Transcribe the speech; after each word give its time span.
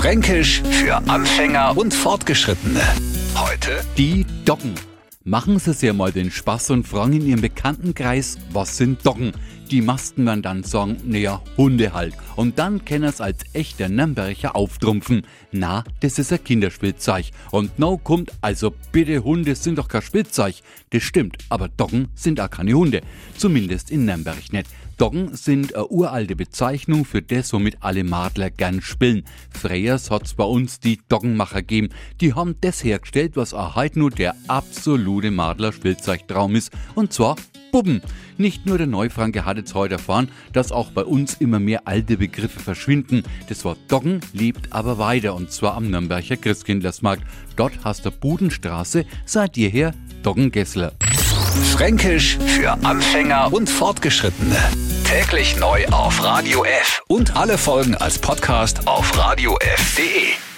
Fränkisch 0.00 0.62
für 0.70 0.96
Anfänger 1.10 1.76
und 1.76 1.92
Fortgeschrittene. 1.92 2.80
Heute 3.36 3.84
Die 3.98 4.24
Doggen. 4.46 4.74
Machen 5.24 5.58
Sie 5.58 5.74
sich 5.74 5.92
mal 5.92 6.12
den 6.12 6.30
Spaß 6.30 6.70
und 6.70 6.88
fragen 6.88 7.12
in 7.12 7.26
Ihrem 7.26 7.42
Bekanntenkreis, 7.42 8.38
was 8.54 8.78
sind 8.78 9.04
Doggen? 9.04 9.32
Die 9.70 9.82
Masten 9.82 10.24
werden 10.24 10.40
dann 10.40 10.62
sagen, 10.62 10.96
naja, 11.04 11.42
Hunde 11.58 11.92
halt. 11.92 12.14
Und 12.36 12.58
dann 12.58 12.86
können 12.86 13.04
es 13.04 13.20
als 13.20 13.44
echter 13.52 13.90
Nürnberger 13.90 14.56
auftrumpfen. 14.56 15.26
Na, 15.52 15.84
das 16.00 16.18
ist 16.18 16.32
ein 16.32 16.42
Kinderspielzeug. 16.42 17.26
Und 17.50 17.78
no 17.78 17.98
kommt, 17.98 18.32
also 18.40 18.72
bitte, 18.92 19.22
Hunde 19.22 19.54
sind 19.56 19.76
doch 19.76 19.88
kein 19.88 20.00
Spielzeug. 20.00 20.54
Das 20.88 21.02
stimmt, 21.02 21.36
aber 21.50 21.68
Doggen 21.68 22.08
sind 22.14 22.40
auch 22.40 22.48
keine 22.48 22.72
Hunde. 22.72 23.02
Zumindest 23.36 23.90
in 23.90 24.06
Nürnberg 24.06 24.50
nicht. 24.54 24.68
Doggen 25.00 25.34
sind 25.34 25.74
eine 25.74 25.86
uralte 25.86 26.36
Bezeichnung 26.36 27.06
für 27.06 27.22
das, 27.22 27.54
womit 27.54 27.78
alle 27.80 28.04
Madler 28.04 28.50
gern 28.50 28.82
spielen. 28.82 29.24
Freyers 29.48 30.10
hat's 30.10 30.34
bei 30.34 30.44
uns 30.44 30.78
die 30.78 31.00
Doggenmacher 31.08 31.62
gegeben. 31.62 31.88
Die 32.20 32.34
haben 32.34 32.56
das 32.60 32.84
hergestellt, 32.84 33.34
was 33.34 33.54
auch 33.54 33.76
heute 33.76 33.98
nur 33.98 34.10
der 34.10 34.34
absolute 34.46 35.19
Madler-Spielzeugtraum 35.30 36.56
ist. 36.56 36.72
Und 36.94 37.12
zwar 37.12 37.36
Bubben. 37.70 38.02
Nicht 38.36 38.66
nur 38.66 38.78
der 38.78 38.86
Neufranke 38.86 39.44
hat 39.44 39.56
jetzt 39.56 39.74
heute 39.74 39.94
erfahren, 39.94 40.30
dass 40.52 40.72
auch 40.72 40.90
bei 40.90 41.04
uns 41.04 41.34
immer 41.34 41.60
mehr 41.60 41.86
alte 41.86 42.16
Begriffe 42.16 42.60
verschwinden. 42.60 43.22
Das 43.48 43.64
Wort 43.64 43.78
Doggen 43.88 44.20
lebt 44.32 44.72
aber 44.72 44.98
weiter 44.98 45.34
und 45.34 45.52
zwar 45.52 45.74
am 45.74 45.90
Nürnberger 45.90 46.36
Christkindlersmarkt. 46.36 47.22
Dort 47.56 47.84
hast 47.84 48.04
der 48.04 48.10
Budenstraße 48.10 49.04
seit 49.24 49.56
jeher 49.56 49.92
Doggengessler. 50.22 50.92
Fränkisch 51.72 52.38
für 52.38 52.72
Anfänger 52.84 53.52
und 53.52 53.68
Fortgeschrittene. 53.68 54.56
Täglich 55.04 55.56
neu 55.58 55.84
auf 55.88 56.22
Radio 56.22 56.64
F 56.64 57.02
und 57.08 57.36
alle 57.36 57.58
Folgen 57.58 57.96
als 57.96 58.18
Podcast 58.18 58.86
auf 58.86 59.16
radiof.de. 59.18 60.49